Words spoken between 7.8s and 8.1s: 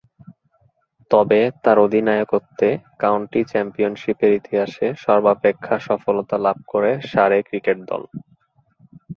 দল।